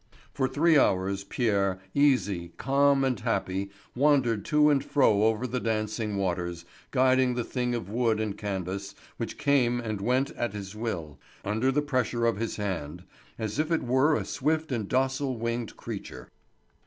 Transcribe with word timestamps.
For 0.33 0.47
three 0.47 0.79
hours 0.79 1.23
Pierre, 1.23 1.79
easy, 1.93 2.53
calm, 2.57 3.03
and 3.03 3.19
happy, 3.19 3.69
wandered 3.95 4.43
to 4.45 4.71
and 4.71 4.83
fro 4.83 5.25
over 5.25 5.45
the 5.45 5.59
dancing 5.59 6.17
waters, 6.17 6.65
guiding 6.89 7.35
the 7.35 7.43
thing 7.43 7.75
of 7.75 7.87
wood 7.87 8.19
and 8.19 8.35
canvas, 8.35 8.95
which 9.17 9.37
came 9.37 9.79
and 9.79 10.01
went 10.01 10.31
at 10.31 10.53
his 10.53 10.75
will, 10.75 11.19
under 11.45 11.71
the 11.71 11.83
pressure 11.83 12.25
of 12.25 12.37
his 12.37 12.55
hand, 12.55 13.03
as 13.37 13.59
if 13.59 13.71
it 13.71 13.83
were 13.83 14.15
a 14.15 14.25
swift 14.25 14.71
and 14.71 14.89
docile 14.89 15.37
winged 15.37 15.77
creature. 15.77 16.27